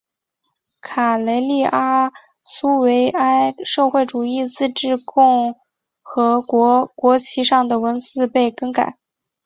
[0.81, 2.11] 卡累利阿
[2.43, 5.61] 苏维埃社会主义自治共
[6.01, 8.97] 和国国旗上的文字被更改。